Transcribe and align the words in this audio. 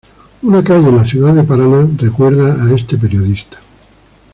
Una 0.41 0.63
calle 0.63 0.89
en 0.89 0.95
la 0.95 1.03
ciudad 1.03 1.35
de 1.35 1.43
Paraná 1.43 1.87
recuerda 1.99 2.63
a 2.63 2.73
este 2.73 2.97
periodista. 2.97 3.59